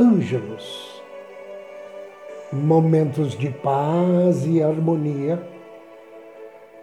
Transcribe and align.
Ângelos. 0.00 1.02
Momentos 2.50 3.32
de 3.32 3.50
paz 3.50 4.46
e 4.46 4.62
harmonia 4.62 5.46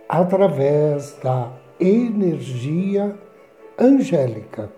através 0.07 1.17
da 1.23 1.51
energia 1.79 3.17
angélica. 3.75 4.71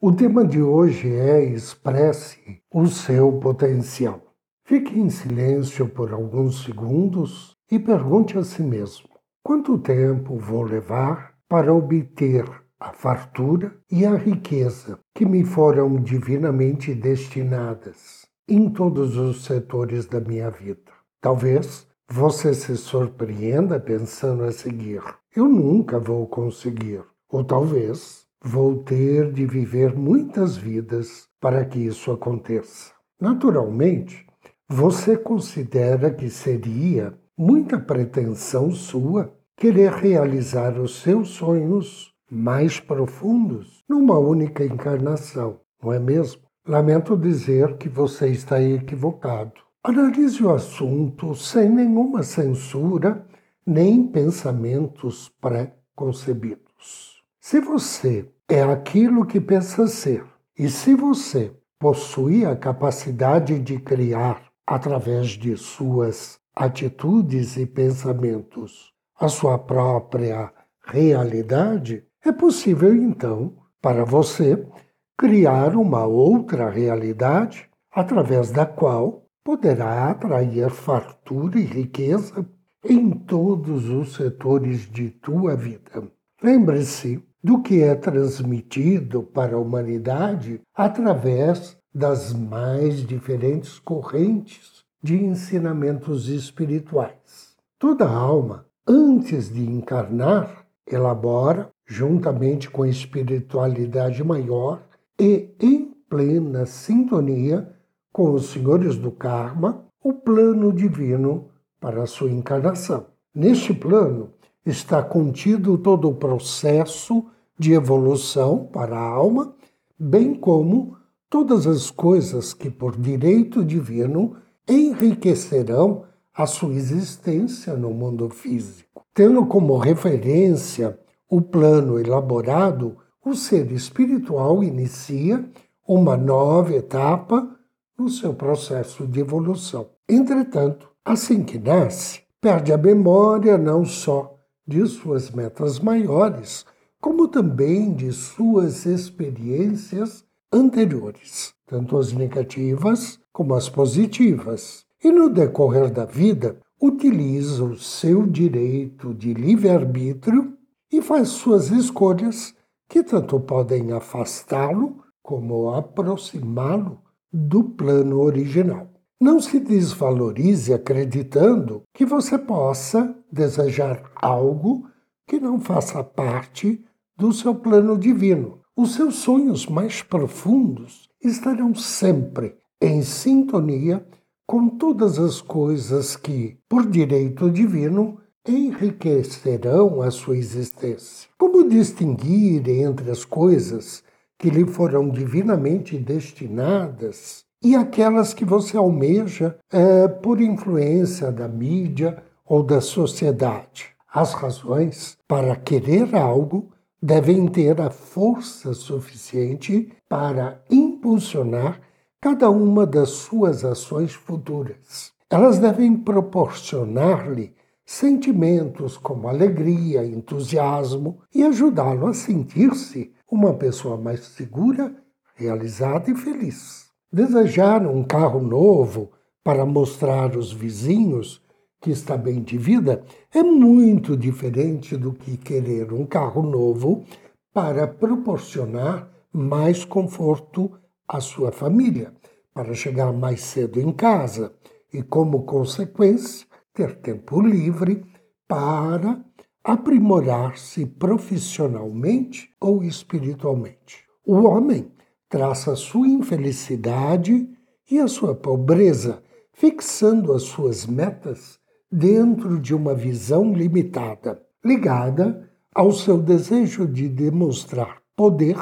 O 0.00 0.10
tema 0.10 0.44
de 0.44 0.60
hoje 0.60 1.08
é 1.14 1.44
Expresse 1.44 2.60
o 2.74 2.88
seu 2.88 3.38
potencial. 3.38 4.20
Fique 4.64 4.98
em 4.98 5.08
silêncio 5.08 5.88
por 5.88 6.12
alguns 6.12 6.64
segundos 6.64 7.56
e 7.70 7.78
pergunte 7.78 8.36
a 8.36 8.42
si 8.42 8.64
mesmo: 8.64 9.09
Quanto 9.42 9.78
tempo 9.78 10.36
vou 10.36 10.62
levar 10.62 11.34
para 11.48 11.72
obter 11.72 12.44
a 12.78 12.92
fartura 12.92 13.74
e 13.90 14.04
a 14.04 14.14
riqueza 14.14 14.98
que 15.14 15.24
me 15.24 15.44
foram 15.44 15.96
divinamente 15.96 16.94
destinadas 16.94 18.26
em 18.46 18.68
todos 18.68 19.16
os 19.16 19.44
setores 19.44 20.04
da 20.04 20.20
minha 20.20 20.50
vida? 20.50 20.92
Talvez 21.22 21.86
você 22.06 22.52
se 22.52 22.76
surpreenda 22.76 23.80
pensando 23.80 24.44
a 24.44 24.52
seguir: 24.52 25.02
eu 25.34 25.48
nunca 25.48 25.98
vou 25.98 26.26
conseguir. 26.26 27.02
Ou 27.30 27.42
talvez 27.42 28.26
vou 28.44 28.82
ter 28.82 29.32
de 29.32 29.46
viver 29.46 29.96
muitas 29.96 30.56
vidas 30.56 31.28
para 31.40 31.64
que 31.64 31.78
isso 31.78 32.12
aconteça. 32.12 32.92
Naturalmente, 33.18 34.26
você 34.68 35.16
considera 35.16 36.10
que 36.10 36.28
seria 36.28 37.18
muita 37.40 37.78
pretensão 37.78 38.70
sua 38.70 39.32
querer 39.56 39.92
realizar 39.92 40.78
os 40.78 41.00
seus 41.00 41.30
sonhos 41.30 42.12
mais 42.30 42.78
profundos 42.78 43.82
numa 43.88 44.18
única 44.18 44.62
encarnação, 44.62 45.58
não 45.82 45.90
é 45.90 45.98
mesmo? 45.98 46.42
Lamento 46.68 47.16
dizer 47.16 47.78
que 47.78 47.88
você 47.88 48.28
está 48.28 48.60
equivocado. 48.60 49.54
Analise 49.82 50.44
o 50.44 50.50
assunto 50.50 51.34
sem 51.34 51.70
nenhuma 51.70 52.22
censura 52.22 53.24
nem 53.66 54.06
pensamentos 54.06 55.32
pré-concebidos. 55.40 57.22
Se 57.40 57.58
você 57.58 58.28
é 58.50 58.62
aquilo 58.62 59.24
que 59.24 59.40
pensa 59.40 59.86
ser, 59.86 60.26
e 60.58 60.68
se 60.68 60.94
você 60.94 61.56
possui 61.78 62.44
a 62.44 62.54
capacidade 62.54 63.58
de 63.58 63.78
criar 63.78 64.42
através 64.66 65.30
de 65.30 65.56
suas 65.56 66.39
atitudes 66.60 67.56
e 67.56 67.64
pensamentos, 67.64 68.92
a 69.18 69.28
sua 69.28 69.58
própria 69.58 70.52
realidade, 70.84 72.04
é 72.22 72.30
possível 72.30 72.94
então 72.94 73.56
para 73.80 74.04
você 74.04 74.68
criar 75.16 75.74
uma 75.74 76.04
outra 76.04 76.68
realidade 76.68 77.66
através 77.90 78.50
da 78.50 78.66
qual 78.66 79.24
poderá 79.42 80.10
atrair 80.10 80.68
fartura 80.68 81.58
e 81.58 81.64
riqueza 81.64 82.46
em 82.84 83.10
todos 83.10 83.88
os 83.88 84.12
setores 84.12 84.80
de 84.80 85.08
tua 85.08 85.56
vida. 85.56 86.12
Lembre-se 86.42 87.24
do 87.42 87.62
que 87.62 87.82
é 87.82 87.94
transmitido 87.94 89.22
para 89.22 89.56
a 89.56 89.58
humanidade 89.58 90.60
através 90.74 91.78
das 91.94 92.34
mais 92.34 93.06
diferentes 93.06 93.78
correntes 93.78 94.79
de 95.02 95.16
ensinamentos 95.22 96.28
espirituais. 96.28 97.56
Toda 97.78 98.08
alma, 98.08 98.66
antes 98.86 99.52
de 99.52 99.64
encarnar, 99.64 100.66
elabora, 100.86 101.70
juntamente 101.86 102.68
com 102.70 102.82
a 102.82 102.88
espiritualidade 102.88 104.22
maior 104.22 104.82
e 105.18 105.50
em 105.60 105.92
plena 106.08 106.66
sintonia 106.66 107.74
com 108.12 108.34
os 108.34 108.50
senhores 108.50 108.96
do 108.96 109.10
karma, 109.10 109.84
o 110.02 110.12
plano 110.12 110.72
divino 110.72 111.48
para 111.80 112.02
a 112.02 112.06
sua 112.06 112.30
encarnação. 112.30 113.06
Neste 113.34 113.72
plano 113.72 114.30
está 114.64 115.02
contido 115.02 115.78
todo 115.78 116.08
o 116.08 116.14
processo 116.14 117.24
de 117.58 117.72
evolução 117.72 118.68
para 118.72 118.96
a 118.96 119.08
alma, 119.08 119.54
bem 119.98 120.34
como 120.34 120.96
todas 121.28 121.66
as 121.66 121.90
coisas 121.90 122.52
que, 122.52 122.70
por 122.70 122.96
direito 122.96 123.64
divino, 123.64 124.36
enriquecerão 124.70 126.04
a 126.34 126.46
sua 126.46 126.72
existência 126.74 127.74
no 127.74 127.90
mundo 127.90 128.30
físico. 128.30 129.04
Tendo 129.12 129.44
como 129.46 129.76
referência 129.76 130.98
o 131.28 131.42
plano 131.42 131.98
elaborado, 131.98 132.96
o 133.24 133.34
ser 133.34 133.70
espiritual 133.72 134.62
inicia 134.62 135.44
uma 135.86 136.16
nova 136.16 136.74
etapa 136.74 137.56
no 137.98 138.08
seu 138.08 138.32
processo 138.32 139.06
de 139.06 139.20
evolução. 139.20 139.90
Entretanto, 140.08 140.88
assim 141.04 141.42
que 141.42 141.58
nasce, 141.58 142.22
perde 142.40 142.72
a 142.72 142.78
memória 142.78 143.58
não 143.58 143.84
só 143.84 144.38
de 144.66 144.86
suas 144.86 145.30
metas 145.30 145.78
maiores, 145.78 146.64
como 147.00 147.28
também 147.28 147.92
de 147.92 148.12
suas 148.12 148.86
experiências 148.86 150.24
anteriores, 150.52 151.54
tanto 151.66 151.96
as 151.98 152.12
negativas 152.12 153.19
como 153.32 153.54
as 153.54 153.68
positivas, 153.68 154.84
e 155.02 155.10
no 155.10 155.30
decorrer 155.30 155.90
da 155.90 156.04
vida 156.04 156.58
utiliza 156.80 157.64
o 157.64 157.76
seu 157.76 158.26
direito 158.26 159.14
de 159.14 159.34
livre-arbítrio 159.34 160.56
e 160.92 161.00
faz 161.00 161.28
suas 161.28 161.70
escolhas 161.70 162.54
que 162.88 163.02
tanto 163.02 163.38
podem 163.38 163.92
afastá-lo 163.92 165.02
como 165.22 165.70
aproximá-lo 165.74 167.00
do 167.32 167.62
plano 167.62 168.20
original. 168.20 168.88
Não 169.20 169.38
se 169.38 169.60
desvalorize 169.60 170.72
acreditando 170.72 171.82
que 171.94 172.04
você 172.06 172.38
possa 172.38 173.14
desejar 173.30 174.10
algo 174.16 174.88
que 175.26 175.38
não 175.38 175.60
faça 175.60 176.02
parte 176.02 176.84
do 177.16 177.32
seu 177.32 177.54
plano 177.54 177.96
divino. 177.98 178.60
Os 178.74 178.94
seus 178.94 179.16
sonhos 179.16 179.66
mais 179.66 180.02
profundos 180.02 181.08
estarão 181.22 181.74
sempre 181.74 182.56
em 182.80 183.02
sintonia 183.02 184.04
com 184.46 184.68
todas 184.68 185.18
as 185.18 185.40
coisas 185.40 186.16
que, 186.16 186.56
por 186.68 186.86
direito 186.86 187.50
divino, 187.50 188.18
enriquecerão 188.48 190.02
a 190.02 190.10
sua 190.10 190.36
existência. 190.36 191.28
Como 191.38 191.68
distinguir 191.68 192.68
entre 192.68 193.10
as 193.10 193.24
coisas 193.24 194.02
que 194.38 194.48
lhe 194.48 194.66
foram 194.66 195.10
divinamente 195.10 195.98
destinadas 195.98 197.44
e 197.62 197.76
aquelas 197.76 198.32
que 198.32 198.44
você 198.44 198.76
almeja 198.76 199.56
é, 199.70 200.08
por 200.08 200.40
influência 200.40 201.30
da 201.30 201.46
mídia 201.46 202.22
ou 202.44 202.62
da 202.62 202.80
sociedade? 202.80 203.88
As 204.12 204.32
razões 204.32 205.16
para 205.28 205.54
querer 205.54 206.16
algo 206.16 206.70
devem 207.00 207.46
ter 207.46 207.80
a 207.80 207.90
força 207.90 208.74
suficiente 208.74 209.92
para 210.08 210.60
impulsionar 210.70 211.80
cada 212.20 212.50
uma 212.50 212.86
das 212.86 213.10
suas 213.10 213.64
ações 213.64 214.12
futuras. 214.12 215.12
Elas 215.30 215.58
devem 215.58 215.96
proporcionar-lhe 215.96 217.54
sentimentos 217.86 218.98
como 218.98 219.26
alegria, 219.26 220.04
entusiasmo 220.04 221.20
e 221.34 221.42
ajudá-lo 221.42 222.06
a 222.08 222.14
sentir-se 222.14 223.12
uma 223.30 223.54
pessoa 223.54 223.96
mais 223.96 224.20
segura, 224.20 224.94
realizada 225.34 226.10
e 226.10 226.14
feliz. 226.14 226.90
Desejar 227.10 227.86
um 227.86 228.04
carro 228.04 228.40
novo 228.40 229.10
para 229.42 229.64
mostrar 229.64 230.36
aos 230.36 230.52
vizinhos 230.52 231.42
que 231.80 231.90
está 231.90 232.16
bem 232.16 232.42
de 232.42 232.58
vida 232.58 233.02
é 233.34 233.42
muito 233.42 234.16
diferente 234.16 234.96
do 234.96 235.14
que 235.14 235.38
querer 235.38 235.92
um 235.92 236.04
carro 236.04 236.42
novo 236.42 237.04
para 237.52 237.86
proporcionar 237.88 239.08
mais 239.32 239.84
conforto 239.84 240.70
à 241.10 241.20
sua 241.20 241.50
família, 241.50 242.14
para 242.54 242.72
chegar 242.72 243.12
mais 243.12 243.40
cedo 243.40 243.80
em 243.80 243.90
casa 243.92 244.54
e, 244.92 245.02
como 245.02 245.42
consequência, 245.42 246.46
ter 246.72 246.94
tempo 247.00 247.40
livre 247.40 248.04
para 248.46 249.20
aprimorar-se 249.64 250.86
profissionalmente 250.86 252.50
ou 252.60 252.84
espiritualmente. 252.84 254.04
O 254.24 254.42
homem 254.44 254.92
traça 255.28 255.74
sua 255.74 256.06
infelicidade 256.06 257.48
e 257.90 257.98
a 257.98 258.06
sua 258.06 258.32
pobreza, 258.32 259.20
fixando 259.52 260.32
as 260.32 260.44
suas 260.44 260.86
metas 260.86 261.58
dentro 261.90 262.60
de 262.60 262.72
uma 262.72 262.94
visão 262.94 263.52
limitada, 263.52 264.40
ligada 264.64 265.50
ao 265.74 265.90
seu 265.90 266.18
desejo 266.18 266.86
de 266.86 267.08
demonstrar 267.08 268.00
poder 268.14 268.56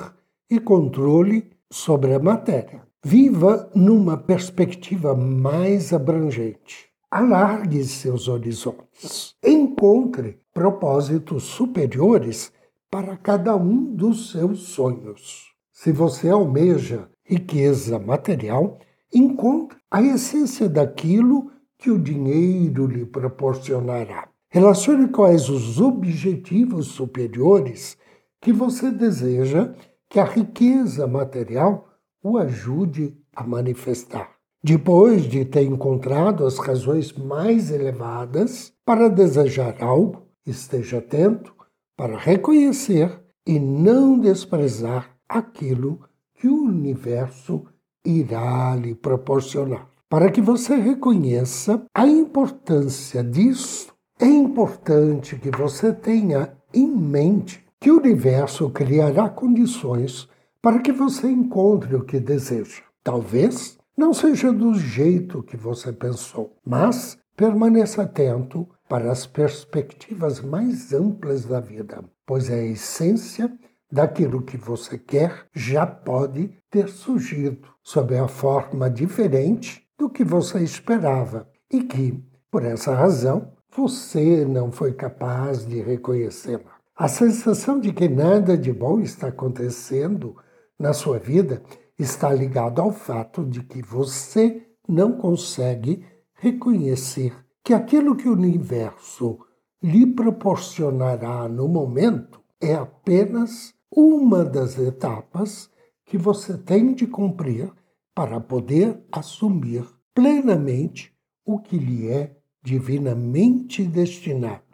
e 0.50 0.58
controle 0.58 1.57
sobre 1.70 2.14
a 2.14 2.18
matéria. 2.18 2.82
Viva 3.04 3.70
numa 3.74 4.16
perspectiva 4.16 5.14
mais 5.14 5.92
abrangente. 5.92 6.88
Alargue 7.10 7.84
seus 7.84 8.28
horizontes. 8.28 9.34
Encontre 9.44 10.40
propósitos 10.52 11.44
superiores 11.44 12.52
para 12.90 13.16
cada 13.16 13.54
um 13.56 13.94
dos 13.94 14.30
seus 14.30 14.60
sonhos. 14.60 15.46
Se 15.72 15.92
você 15.92 16.28
almeja 16.28 17.08
riqueza 17.24 17.98
material, 17.98 18.78
encontre 19.14 19.78
a 19.90 20.02
essência 20.02 20.68
daquilo 20.68 21.52
que 21.78 21.90
o 21.90 21.98
dinheiro 21.98 22.86
lhe 22.86 23.06
proporcionará. 23.06 24.28
Relacione 24.50 25.08
quais 25.08 25.48
os 25.48 25.80
objetivos 25.80 26.88
superiores 26.88 27.96
que 28.40 28.52
você 28.52 28.90
deseja 28.90 29.74
que 30.08 30.18
a 30.18 30.24
riqueza 30.24 31.06
material 31.06 31.88
o 32.22 32.38
ajude 32.38 33.16
a 33.34 33.44
manifestar. 33.44 34.30
Depois 34.62 35.22
de 35.22 35.44
ter 35.44 35.62
encontrado 35.62 36.44
as 36.44 36.58
razões 36.58 37.12
mais 37.12 37.70
elevadas 37.70 38.72
para 38.84 39.08
desejar 39.08 39.82
algo, 39.82 40.26
esteja 40.44 40.98
atento 40.98 41.54
para 41.96 42.16
reconhecer 42.16 43.20
e 43.46 43.58
não 43.58 44.18
desprezar 44.18 45.16
aquilo 45.28 46.00
que 46.34 46.48
o 46.48 46.64
universo 46.64 47.64
irá 48.04 48.74
lhe 48.74 48.94
proporcionar. 48.94 49.88
Para 50.08 50.30
que 50.30 50.40
você 50.40 50.74
reconheça 50.74 51.84
a 51.94 52.06
importância 52.06 53.22
disso, 53.22 53.92
é 54.18 54.26
importante 54.26 55.36
que 55.36 55.50
você 55.50 55.92
tenha 55.92 56.56
em 56.72 56.88
mente 56.88 57.64
que 57.80 57.90
o 57.90 57.98
universo 57.98 58.70
criará 58.70 59.28
condições 59.28 60.28
para 60.60 60.80
que 60.80 60.92
você 60.92 61.28
encontre 61.28 61.94
o 61.94 62.04
que 62.04 62.18
deseja. 62.18 62.82
Talvez 63.02 63.78
não 63.96 64.12
seja 64.12 64.52
do 64.52 64.74
jeito 64.74 65.42
que 65.42 65.56
você 65.56 65.92
pensou, 65.92 66.56
mas 66.64 67.18
permaneça 67.36 68.02
atento 68.02 68.68
para 68.88 69.12
as 69.12 69.26
perspectivas 69.26 70.40
mais 70.40 70.92
amplas 70.92 71.44
da 71.44 71.60
vida, 71.60 72.04
pois 72.26 72.50
a 72.50 72.56
essência 72.56 73.52
daquilo 73.90 74.42
que 74.42 74.56
você 74.56 74.98
quer 74.98 75.46
já 75.54 75.86
pode 75.86 76.50
ter 76.70 76.88
surgido 76.88 77.68
sob 77.82 78.16
a 78.16 78.28
forma 78.28 78.90
diferente 78.90 79.86
do 79.96 80.10
que 80.10 80.24
você 80.24 80.62
esperava 80.62 81.48
e 81.70 81.82
que, 81.82 82.22
por 82.50 82.64
essa 82.64 82.94
razão, 82.94 83.52
você 83.74 84.44
não 84.44 84.70
foi 84.70 84.92
capaz 84.92 85.66
de 85.66 85.80
reconhecê-la. 85.80 86.77
A 87.00 87.06
sensação 87.06 87.78
de 87.78 87.92
que 87.92 88.08
nada 88.08 88.58
de 88.58 88.72
bom 88.72 88.98
está 88.98 89.28
acontecendo 89.28 90.34
na 90.76 90.92
sua 90.92 91.16
vida 91.16 91.62
está 91.96 92.34
ligado 92.34 92.82
ao 92.82 92.90
fato 92.90 93.44
de 93.44 93.62
que 93.62 93.80
você 93.80 94.66
não 94.88 95.12
consegue 95.12 96.04
reconhecer 96.34 97.32
que 97.62 97.72
aquilo 97.72 98.16
que 98.16 98.28
o 98.28 98.32
universo 98.32 99.38
lhe 99.80 100.08
proporcionará 100.08 101.48
no 101.48 101.68
momento 101.68 102.40
é 102.60 102.74
apenas 102.74 103.72
uma 103.88 104.44
das 104.44 104.76
etapas 104.76 105.70
que 106.04 106.18
você 106.18 106.58
tem 106.58 106.94
de 106.94 107.06
cumprir 107.06 107.70
para 108.12 108.40
poder 108.40 109.00
assumir 109.12 109.86
plenamente 110.12 111.14
o 111.46 111.60
que 111.60 111.78
lhe 111.78 112.08
é 112.08 112.36
divinamente 112.60 113.84
destinado. 113.84 114.67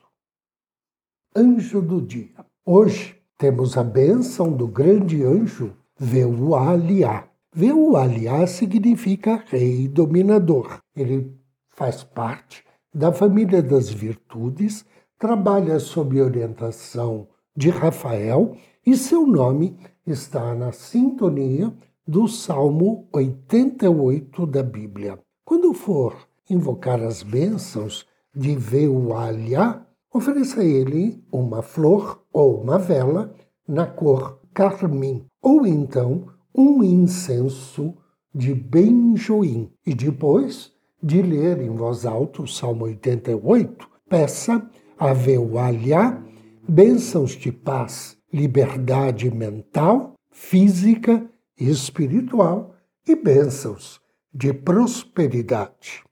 Anjo 1.37 1.83
do 1.83 2.01
dia. 2.01 2.31
Hoje 2.65 3.17
temos 3.37 3.77
a 3.77 3.83
bênção 3.83 4.53
do 4.53 4.69
grande 4.69 5.25
anjo 5.25 5.73
Veualiá. 5.99 7.25
Veualiá 7.53 8.47
significa 8.47 9.43
rei 9.49 9.89
dominador. 9.89 10.79
Ele 10.95 11.37
faz 11.71 12.05
parte 12.05 12.63
da 12.95 13.13
família 13.13 13.61
das 13.61 13.91
virtudes, 13.91 14.85
trabalha 15.19 15.81
sob 15.81 16.23
orientação 16.23 17.27
de 17.57 17.69
Rafael 17.69 18.57
e 18.87 18.97
seu 18.97 19.27
nome 19.27 19.77
está 20.07 20.55
na 20.55 20.71
sintonia 20.71 21.75
do 22.07 22.29
Salmo 22.29 23.09
88 23.13 24.47
da 24.47 24.63
Bíblia. 24.63 25.19
Quando 25.45 25.75
for 25.75 26.15
invocar 26.49 27.03
as 27.03 27.25
bênçãos 27.25 28.07
de 28.33 28.55
Veualiá, 28.55 29.84
ofereça 30.15 30.61
a 30.61 30.65
ele 30.65 31.21
uma 31.33 31.61
flor 31.61 32.25
ou 32.33 32.63
uma 32.63 32.79
vela 32.79 33.35
na 33.67 33.85
cor 33.85 34.41
carmim 34.55 35.27
ou 35.43 35.67
então 35.67 36.29
um 36.55 36.85
incenso 36.85 37.93
de 38.33 38.55
benjoim. 38.55 39.73
E 39.85 39.93
depois 39.93 40.73
de 41.03 41.21
ler 41.21 41.61
em 41.61 41.71
voz 41.71 42.07
alta 42.07 42.43
o 42.43 42.47
Salmo 42.47 42.85
88, 42.85 43.91
peça 44.09 44.65
a 44.97 45.13
Veualha 45.13 46.23
bênçãos 46.67 47.33
de 47.33 47.51
paz, 47.51 48.17
liberdade 48.33 49.31
mental, 49.31 50.15
física 50.31 51.29
e 51.59 51.69
espiritual 51.69 52.75
e 53.07 53.17
bênçãos 53.17 54.01
de 54.33 54.53
prosperidade. 54.53 56.03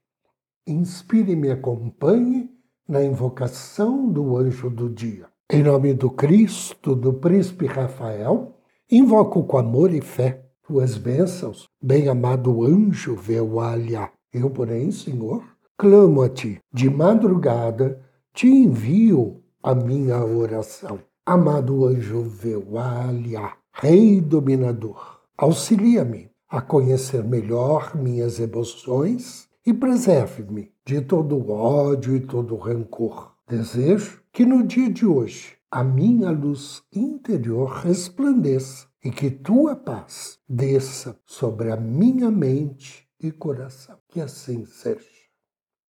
Inspire 0.67 1.31
e 1.31 1.35
me 1.35 1.49
acompanhe 1.49 2.52
na 2.87 3.03
invocação 3.03 4.09
do 4.09 4.37
anjo 4.37 4.69
do 4.69 4.89
dia. 4.89 5.27
Em 5.51 5.63
nome 5.63 5.93
do 5.93 6.09
Cristo, 6.09 6.95
do 6.95 7.13
príncipe 7.13 7.65
Rafael, 7.65 8.53
Invoco 8.91 9.43
com 9.45 9.57
amor 9.57 9.91
e 9.91 10.01
fé 10.01 10.45
tuas 10.61 10.97
bênçãos, 10.97 11.67
bem-amado 11.81 12.63
anjo 12.63 13.15
Veualha. 13.15 14.11
Eu, 14.31 14.51
porém, 14.51 14.91
Senhor, 14.91 15.43
clamo 15.75 16.21
a 16.21 16.29
ti. 16.29 16.59
De 16.71 16.89
madrugada 16.89 17.99
te 18.33 18.45
envio 18.45 19.41
a 19.63 19.73
minha 19.73 20.23
oração. 20.23 20.99
Amado 21.25 21.87
anjo 21.87 22.21
Veualha, 22.21 23.53
Rei 23.73 24.21
dominador, 24.21 25.21
auxilia-me 25.35 26.29
a 26.47 26.61
conhecer 26.61 27.23
melhor 27.23 27.95
minhas 27.95 28.39
emoções 28.39 29.49
e 29.65 29.73
preserve-me 29.73 30.71
de 30.85 31.01
todo 31.01 31.49
ódio 31.49 32.15
e 32.15 32.19
todo 32.19 32.55
rancor. 32.57 33.33
Desejo 33.47 34.21
que 34.31 34.45
no 34.45 34.65
dia 34.65 34.89
de 34.89 35.05
hoje 35.05 35.55
a 35.71 35.83
minha 35.83 36.29
luz 36.29 36.83
interior 36.93 37.69
resplandeça 37.69 38.87
e 39.03 39.11
que 39.11 39.29
tua 39.31 39.75
paz 39.75 40.39
desça 40.47 41.17
sobre 41.25 41.71
a 41.71 41.77
minha 41.77 42.29
mente 42.29 43.07
e 43.19 43.31
coração. 43.31 43.97
Que 44.07 44.21
assim 44.21 44.65
seja. 44.65 45.03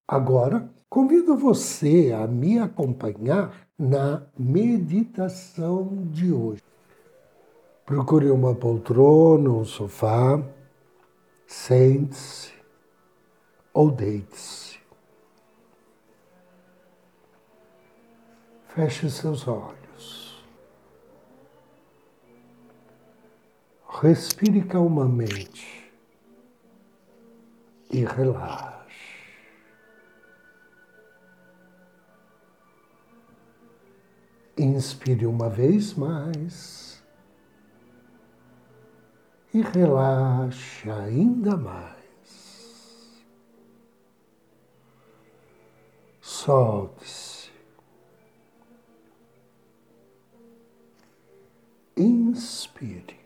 Agora, 0.06 0.70
convido 0.88 1.36
você 1.36 2.12
a 2.14 2.26
me 2.26 2.58
acompanhar 2.58 3.68
na 3.78 4.22
meditação 4.38 6.06
de 6.10 6.32
hoje. 6.32 6.62
Procure 7.86 8.30
uma 8.30 8.54
poltrona, 8.54 9.50
um 9.50 9.64
sofá, 9.64 10.42
sente-se 11.46 12.51
ou 13.72 13.90
deite-se. 13.90 14.78
Feche 18.74 19.10
seus 19.10 19.46
olhos. 19.46 20.44
Respire 23.86 24.62
calmamente 24.62 25.92
e 27.90 28.04
relaxe. 28.04 28.72
Inspire 34.58 35.26
uma 35.26 35.48
vez 35.48 35.94
mais 35.94 37.02
e 39.52 39.60
relaxe 39.60 40.90
ainda 40.90 41.56
mais. 41.56 42.01
Solte-se. 46.44 47.52
inspire. 51.96 53.20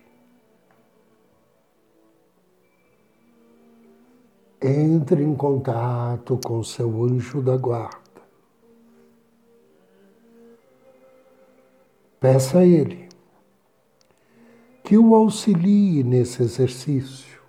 Entre 4.60 5.22
em 5.22 5.34
contato 5.34 6.38
com 6.44 6.62
seu 6.62 7.04
anjo 7.04 7.40
da 7.40 7.56
guarda. 7.56 8.20
Peça 12.20 12.58
a 12.58 12.66
Ele 12.66 13.08
que 14.84 14.98
o 14.98 15.14
auxilie 15.14 16.04
nesse 16.04 16.42
exercício 16.42 17.40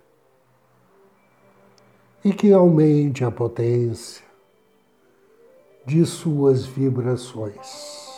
e 2.24 2.32
que 2.32 2.54
aumente 2.54 3.22
a 3.22 3.30
potência 3.30 4.27
de 5.88 6.04
suas 6.04 6.66
vibrações. 6.66 8.12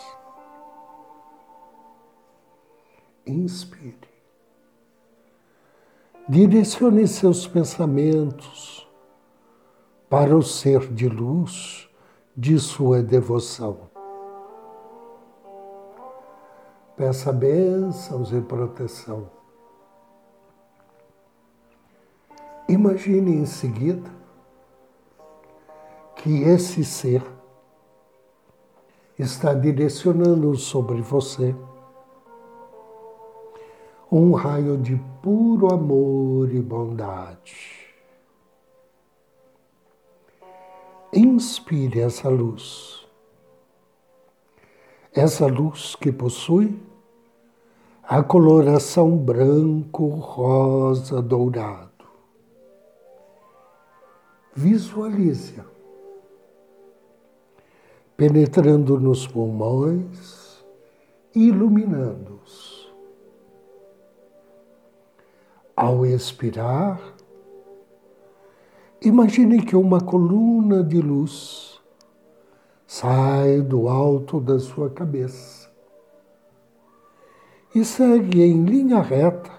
Inspire. 3.25 4.11
Direcione 6.29 7.07
seus 7.07 7.47
pensamentos 7.47 8.91
para 10.09 10.37
o 10.37 10.43
ser 10.43 10.93
de 10.93 11.09
luz 11.09 11.89
de 12.37 12.59
sua 12.59 13.05
devoção. 13.05 13.89
Peça 16.97 17.33
bênçãos 17.33 18.33
e 18.33 18.41
proteção. 18.41 19.31
Imagine 22.69 23.37
em 23.37 23.47
seguida 23.47 24.11
que 26.17 26.43
esse 26.43 26.85
ser 26.85 27.23
está 29.21 29.53
direcionando 29.53 30.57
sobre 30.57 31.03
você 31.03 31.55
um 34.11 34.33
raio 34.33 34.77
de 34.77 34.97
puro 35.23 35.73
amor 35.73 36.53
e 36.53 36.61
bondade. 36.61 37.87
Inspire 41.13 42.01
essa 42.01 42.29
luz. 42.29 43.07
Essa 45.13 45.47
luz 45.47 45.95
que 45.95 46.11
possui 46.11 46.81
a 48.03 48.23
coloração 48.23 49.17
branco, 49.17 50.09
rosa, 50.09 51.21
dourado. 51.21 51.91
Visualize-a 54.55 55.80
penetrando 58.21 59.01
nos 59.01 59.27
pulmões, 59.27 60.63
iluminando-os. 61.35 62.93
Ao 65.75 66.05
expirar, 66.05 67.01
imagine 69.01 69.65
que 69.65 69.75
uma 69.75 70.03
coluna 70.03 70.85
de 70.85 71.01
luz 71.01 71.81
sai 72.87 73.63
do 73.63 73.89
alto 73.89 74.39
da 74.39 74.59
sua 74.59 74.91
cabeça 74.91 75.73
e 77.75 77.83
segue 77.87 78.43
em 78.43 78.67
linha 78.67 79.01
reta 79.01 79.51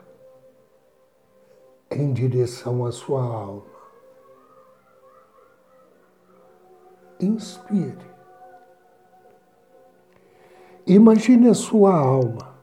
em 1.89 2.13
direção 2.13 2.85
à 2.85 2.91
sua 2.91 3.23
alma. 3.23 3.65
Inspire. 7.19 8.10
Imagine 10.87 11.49
a 11.49 11.53
sua 11.53 11.93
alma 11.95 12.55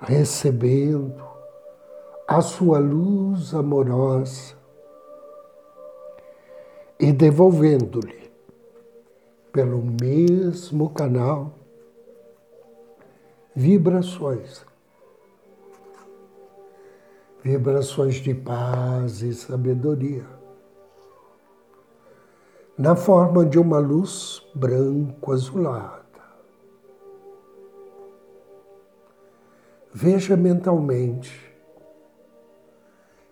recebendo 0.00 1.22
a 2.26 2.42
sua 2.42 2.78
luz 2.78 3.54
amorosa 3.54 4.54
e 7.00 7.10
devolvendo-lhe 7.10 8.30
pelo 9.50 9.82
mesmo 10.00 10.90
canal 10.90 11.54
vibrações. 13.56 14.64
Vibrações 17.42 18.16
de 18.16 18.34
paz 18.34 19.22
e 19.22 19.32
sabedoria. 19.32 20.26
Na 22.76 22.94
forma 22.94 23.44
de 23.46 23.58
uma 23.58 23.78
luz 23.78 24.46
branco-azulada. 24.54 26.07
Veja 30.00 30.36
mentalmente 30.36 31.52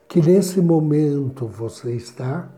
que 0.08 0.20
nesse 0.20 0.60
momento 0.60 1.46
você 1.46 1.92
está 1.92 2.50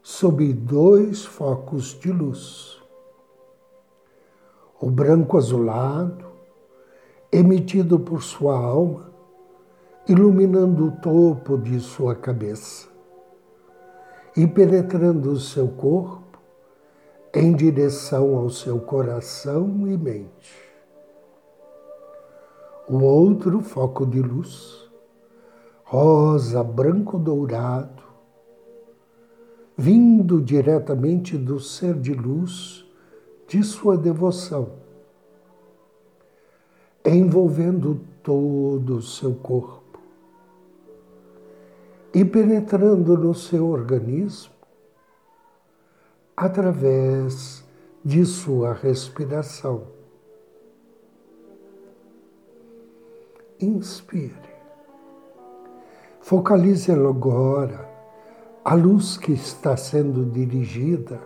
sob 0.00 0.50
dois 0.54 1.22
focos 1.22 2.00
de 2.00 2.10
luz 2.10 2.80
o 4.80 4.90
branco 4.90 5.36
azulado, 5.36 6.24
emitido 7.30 8.00
por 8.00 8.22
sua 8.22 8.56
alma, 8.56 9.12
iluminando 10.08 10.86
o 10.86 10.92
topo 10.92 11.58
de 11.58 11.78
sua 11.78 12.14
cabeça 12.14 12.88
e 14.34 14.46
penetrando 14.46 15.30
o 15.30 15.38
seu 15.38 15.68
corpo 15.68 16.38
em 17.34 17.54
direção 17.54 18.34
ao 18.34 18.48
seu 18.48 18.80
coração 18.80 19.86
e 19.86 19.98
mente. 19.98 20.71
O 22.92 23.04
outro 23.04 23.62
foco 23.62 24.04
de 24.04 24.20
luz, 24.20 24.86
rosa, 25.82 26.62
branco 26.62 27.18
dourado, 27.18 28.02
vindo 29.74 30.42
diretamente 30.42 31.38
do 31.38 31.58
ser 31.58 31.94
de 31.94 32.12
luz 32.12 32.84
de 33.48 33.62
sua 33.62 33.96
devoção, 33.96 34.74
envolvendo 37.02 37.98
todo 38.22 38.96
o 38.96 39.02
seu 39.02 39.36
corpo 39.36 39.98
e 42.12 42.26
penetrando 42.26 43.16
no 43.16 43.34
seu 43.34 43.68
organismo 43.68 44.52
através 46.36 47.64
de 48.04 48.26
sua 48.26 48.74
respiração. 48.74 50.01
Inspire. 53.62 54.34
Focalize 56.20 56.90
agora 56.90 57.88
a 58.64 58.74
luz 58.74 59.16
que 59.16 59.30
está 59.30 59.76
sendo 59.76 60.24
dirigida 60.24 61.20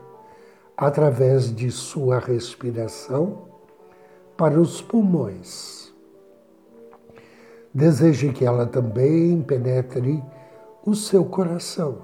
através 0.76 1.54
de 1.54 1.70
sua 1.70 2.18
respiração 2.18 3.48
para 4.36 4.60
os 4.60 4.82
pulmões. 4.82 5.94
Deseje 7.72 8.30
que 8.34 8.44
ela 8.44 8.66
também 8.66 9.40
penetre 9.40 10.22
o 10.84 10.94
seu 10.94 11.24
coração, 11.24 12.02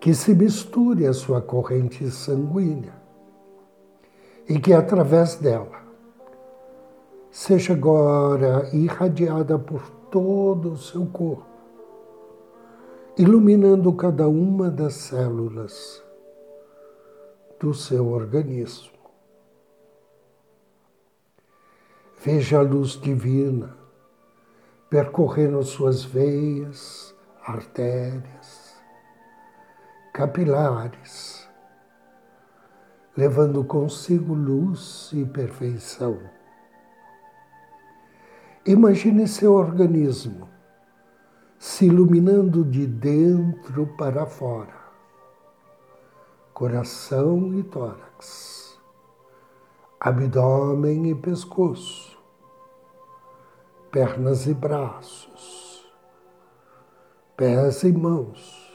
que 0.00 0.12
se 0.12 0.34
misture 0.34 1.06
a 1.06 1.12
sua 1.12 1.40
corrente 1.40 2.10
sanguínea 2.10 2.94
e 4.48 4.58
que 4.58 4.72
através 4.72 5.36
dela 5.36 5.83
seja 7.34 7.72
agora 7.72 8.70
irradiada 8.72 9.58
por 9.58 9.90
todo 10.08 10.74
o 10.74 10.76
seu 10.76 11.04
corpo, 11.04 11.44
iluminando 13.18 13.92
cada 13.92 14.28
uma 14.28 14.70
das 14.70 14.94
células 14.94 16.00
do 17.58 17.74
seu 17.74 18.06
organismo. 18.06 18.94
Veja 22.24 22.60
a 22.60 22.62
luz 22.62 22.92
divina 23.00 23.76
percorrendo 24.88 25.60
suas 25.64 26.04
veias, 26.04 27.12
artérias, 27.44 28.80
capilares, 30.12 31.48
levando 33.16 33.64
consigo 33.64 34.34
luz 34.34 35.10
e 35.12 35.24
perfeição. 35.24 36.43
Imagine 38.66 39.28
seu 39.28 39.52
organismo 39.52 40.48
se 41.58 41.84
iluminando 41.84 42.64
de 42.64 42.86
dentro 42.86 43.86
para 43.98 44.24
fora 44.24 44.84
coração 46.54 47.52
e 47.58 47.62
tórax, 47.64 48.80
abdômen 50.00 51.10
e 51.10 51.14
pescoço, 51.14 52.16
pernas 53.90 54.46
e 54.46 54.54
braços, 54.54 55.86
pés 57.36 57.82
e 57.82 57.92
mãos, 57.92 58.72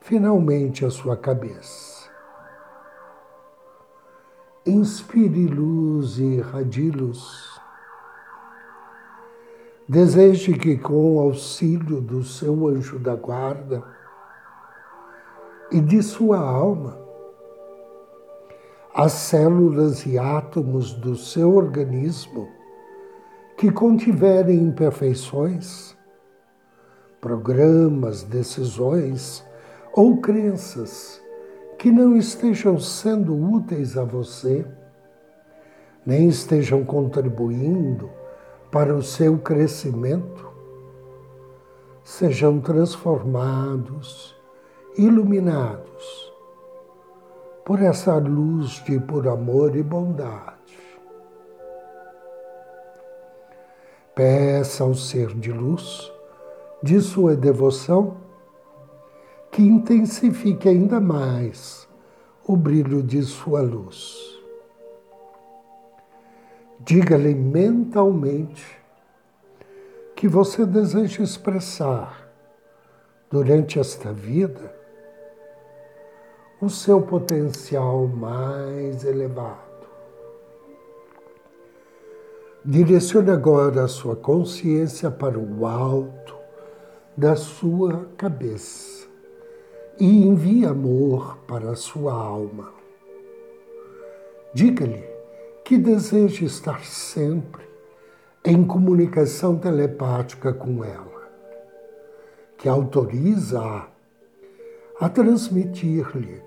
finalmente 0.00 0.86
a 0.86 0.90
sua 0.90 1.14
cabeça. 1.14 2.10
Inspire 4.64 5.46
luz 5.46 6.18
e 6.18 6.36
irradie 6.36 6.90
luz. 6.90 7.51
Deseje 9.92 10.54
que, 10.54 10.78
com 10.78 11.16
o 11.16 11.20
auxílio 11.20 12.00
do 12.00 12.24
seu 12.24 12.66
anjo 12.66 12.98
da 12.98 13.14
guarda, 13.14 13.84
e 15.70 15.82
de 15.82 16.02
sua 16.02 16.38
alma. 16.38 16.98
as 18.94 19.12
células 19.12 20.06
e 20.06 20.18
átomos 20.18 20.94
do 20.94 21.14
seu 21.14 21.54
organismo 21.54 22.48
que 23.58 23.70
contiverem 23.70 24.60
imperfeições, 24.60 25.94
programas, 27.20 28.22
decisões 28.22 29.44
ou 29.92 30.22
crenças 30.22 31.20
que 31.78 31.90
não 31.90 32.16
estejam 32.16 32.78
sendo 32.78 33.34
úteis 33.34 33.98
a 33.98 34.04
você, 34.04 34.64
nem 36.06 36.28
estejam 36.28 36.82
contribuindo 36.82 38.21
para 38.72 38.96
o 38.96 39.02
seu 39.02 39.36
crescimento, 39.36 40.50
sejam 42.02 42.58
transformados, 42.58 44.34
iluminados 44.96 46.32
por 47.66 47.82
essa 47.82 48.16
luz 48.16 48.82
de 48.86 48.98
por 48.98 49.28
amor 49.28 49.76
e 49.76 49.82
bondade. 49.82 50.56
Peça 54.14 54.84
ao 54.84 54.94
ser 54.94 55.34
de 55.34 55.52
luz 55.52 56.10
de 56.82 56.98
sua 57.02 57.36
devoção 57.36 58.16
que 59.50 59.62
intensifique 59.62 60.66
ainda 60.66 60.98
mais 60.98 61.86
o 62.42 62.56
brilho 62.56 63.02
de 63.02 63.20
sua 63.22 63.60
luz. 63.60 64.31
Diga-lhe 66.84 67.32
mentalmente 67.32 68.76
que 70.16 70.26
você 70.26 70.66
deseja 70.66 71.22
expressar 71.22 72.28
durante 73.30 73.78
esta 73.78 74.12
vida 74.12 74.74
o 76.60 76.68
seu 76.68 77.00
potencial 77.00 78.08
mais 78.08 79.04
elevado. 79.04 79.86
Direcione 82.64 83.30
agora 83.30 83.84
a 83.84 83.88
sua 83.88 84.16
consciência 84.16 85.08
para 85.08 85.38
o 85.38 85.64
alto 85.64 86.36
da 87.16 87.36
sua 87.36 88.08
cabeça 88.16 89.06
e 90.00 90.26
envie 90.26 90.66
amor 90.66 91.38
para 91.46 91.70
a 91.70 91.76
sua 91.76 92.12
alma. 92.12 92.72
Diga-lhe 94.52 95.11
que 95.64 95.78
deseja 95.78 96.44
estar 96.44 96.84
sempre 96.84 97.62
em 98.44 98.64
comunicação 98.64 99.56
telepática 99.56 100.52
com 100.52 100.84
ela, 100.84 101.30
que 102.58 102.68
autoriza-a 102.68 103.88
a, 105.00 105.08
transmitir-lhe 105.08 106.42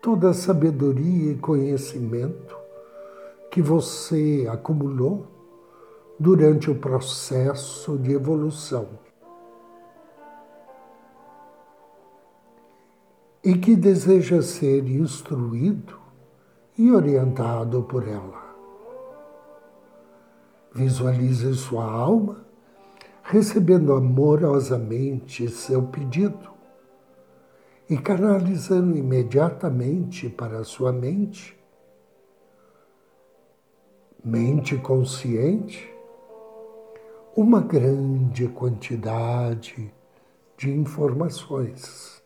toda 0.00 0.30
a 0.30 0.34
sabedoria 0.34 1.32
e 1.32 1.38
conhecimento 1.38 2.56
que 3.50 3.60
você 3.60 4.46
acumulou 4.50 5.26
durante 6.18 6.70
o 6.70 6.74
processo 6.74 7.98
de 7.98 8.12
evolução. 8.12 8.88
E 13.42 13.54
que 13.54 13.76
deseja 13.76 14.42
ser 14.42 14.86
instruído 14.88 15.98
e 16.76 16.90
orientado 16.92 17.82
por 17.82 18.06
ela. 18.06 18.45
Visualize 20.76 21.54
sua 21.54 21.90
alma 21.90 22.44
recebendo 23.22 23.94
amorosamente 23.94 25.48
seu 25.48 25.84
pedido 25.84 26.50
e 27.88 27.96
canalizando 27.96 28.94
imediatamente 28.94 30.28
para 30.28 30.62
sua 30.64 30.92
mente, 30.92 31.58
mente 34.22 34.76
consciente, 34.76 35.90
uma 37.34 37.62
grande 37.62 38.46
quantidade 38.46 39.90
de 40.58 40.70
informações. 40.70 42.22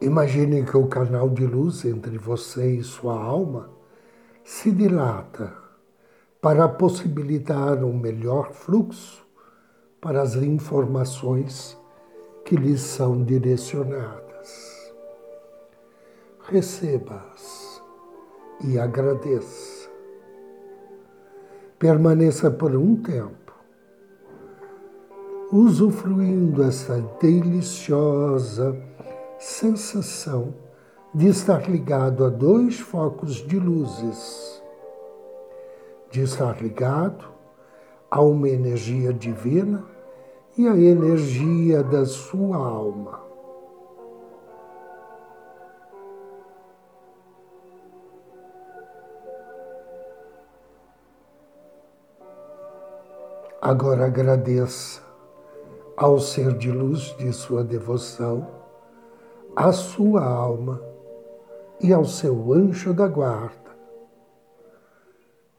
Imagine 0.00 0.64
que 0.64 0.76
o 0.76 0.88
canal 0.88 1.28
de 1.30 1.46
luz 1.46 1.84
entre 1.84 2.18
você 2.18 2.74
e 2.74 2.82
sua 2.82 3.14
alma 3.14 3.78
se 4.44 4.70
dilata 4.70 5.52
para 6.40 6.68
possibilitar 6.68 7.84
um 7.84 7.92
melhor 7.92 8.52
fluxo 8.52 9.26
para 10.00 10.22
as 10.22 10.34
informações 10.36 11.78
que 12.44 12.56
lhes 12.56 12.80
são 12.80 13.22
direcionadas. 13.22 14.92
Receba-as 16.48 17.82
e 18.64 18.78
agradeça. 18.78 19.90
Permaneça 21.78 22.50
por 22.50 22.74
um 22.74 22.96
tempo, 22.96 23.54
usufruindo 25.52 26.62
essa 26.62 27.00
deliciosa 27.20 28.76
sensação 29.38 30.54
de 31.12 31.26
estar 31.26 31.68
ligado 31.68 32.24
a 32.24 32.28
dois 32.28 32.78
focos 32.78 33.34
de 33.34 33.58
luzes, 33.58 34.62
de 36.08 36.22
estar 36.22 36.62
ligado 36.62 37.24
a 38.08 38.20
uma 38.20 38.48
energia 38.48 39.12
divina 39.12 39.84
e 40.56 40.68
a 40.68 40.76
energia 40.76 41.82
da 41.82 42.06
sua 42.06 42.56
alma. 42.56 43.20
Agora 53.60 54.06
agradeça 54.06 55.02
ao 55.96 56.20
ser 56.20 56.56
de 56.56 56.70
luz 56.70 57.14
de 57.18 57.32
sua 57.32 57.64
devoção, 57.64 58.46
a 59.56 59.72
sua 59.72 60.24
alma 60.24 60.89
e 61.82 61.92
ao 61.92 62.04
seu 62.04 62.52
anjo 62.52 62.92
da 62.92 63.08
guarda, 63.08 63.70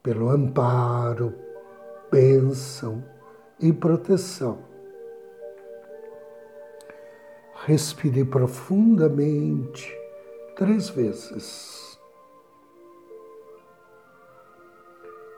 pelo 0.02 0.28
amparo, 0.28 1.34
bênção 2.10 3.02
e 3.60 3.72
proteção. 3.72 4.58
Respire 7.64 8.24
profundamente 8.24 9.96
três 10.56 10.88
vezes 10.88 11.98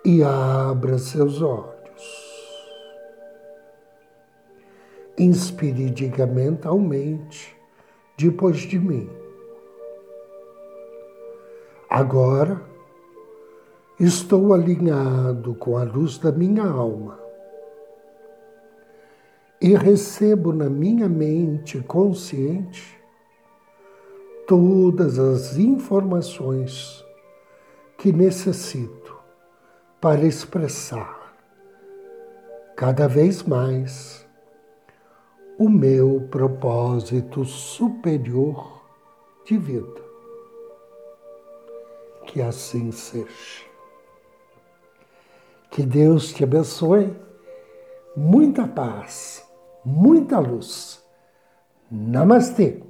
e 0.04 0.22
abra 0.22 0.98
seus 0.98 1.40
olhos. 1.40 1.74
Inspire 5.18 5.84
e 5.86 5.90
diga 5.90 6.26
mentalmente, 6.26 7.56
depois 8.18 8.58
de 8.58 8.78
mim. 8.78 9.23
Agora 11.96 12.60
estou 14.00 14.52
alinhado 14.52 15.54
com 15.54 15.76
a 15.76 15.84
luz 15.84 16.18
da 16.18 16.32
minha 16.32 16.64
alma 16.64 17.16
e 19.60 19.76
recebo 19.76 20.52
na 20.52 20.68
minha 20.68 21.08
mente 21.08 21.78
consciente 21.82 23.00
todas 24.44 25.20
as 25.20 25.56
informações 25.56 27.04
que 27.96 28.12
necessito 28.12 29.16
para 30.00 30.26
expressar 30.26 31.32
cada 32.74 33.06
vez 33.06 33.44
mais 33.44 34.26
o 35.56 35.68
meu 35.68 36.26
propósito 36.28 37.44
superior 37.44 38.82
de 39.44 39.56
vida 39.56 40.03
que 42.34 42.42
assim 42.42 42.90
seja. 42.90 43.62
Que 45.70 45.84
Deus 45.84 46.32
te 46.32 46.42
abençoe, 46.42 47.16
muita 48.16 48.66
paz, 48.66 49.48
muita 49.84 50.40
luz. 50.40 51.00
Namastê. 51.88 52.82